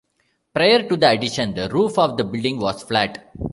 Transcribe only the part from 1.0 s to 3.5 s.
addition, the roof of the building was flat.